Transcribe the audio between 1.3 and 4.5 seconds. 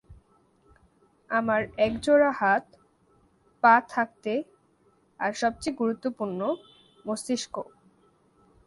আমার এক জোড়া হাত, পা থাকতে,